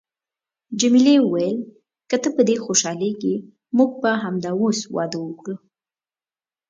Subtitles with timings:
[0.79, 1.57] جميلې وويل:
[2.09, 3.35] که ته په دې خوشحالیږې،
[3.77, 5.55] موږ به همدا اوس واده وکړو.